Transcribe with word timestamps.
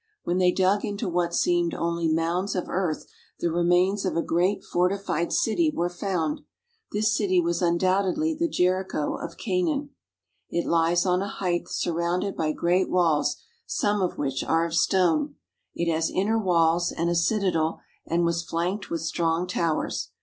When 0.23 0.39
they 0.39 0.51
dug 0.51 0.83
into 0.83 1.07
what 1.07 1.31
seemed 1.31 1.75
only 1.75 2.11
mounds 2.11 2.55
of 2.55 2.67
earth 2.67 3.05
the 3.39 3.51
remains 3.51 4.03
of 4.03 4.17
a 4.17 4.23
great 4.23 4.63
fortified 4.63 5.31
city 5.31 5.71
were 5.71 5.91
found. 5.91 6.41
This 6.91 7.15
city 7.15 7.39
was 7.39 7.61
undoubtedly 7.61 8.33
the 8.33 8.47
Jericho 8.49 9.15
of 9.17 9.37
Canaan. 9.37 9.91
It 10.49 10.65
lies 10.65 11.05
on 11.05 11.21
a 11.21 11.27
height 11.27 11.67
surrounded 11.67 12.35
by 12.35 12.51
great 12.51 12.89
walls 12.89 13.37
some 13.67 14.01
of 14.01 14.17
which 14.17 14.43
are 14.43 14.65
of 14.65 14.73
stone. 14.73 15.35
It 15.75 15.87
has 15.93 16.09
inner 16.09 16.39
walls 16.39 16.91
and 16.91 17.07
a 17.07 17.13
citadel 17.15 17.79
and 18.03 18.25
was 18.25 18.41
flanked 18.41 18.89
with 18.89 19.01
strong 19.01 19.45
towers. 19.45 20.09